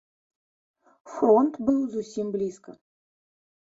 [1.13, 2.71] Фронт быў зусім блізка.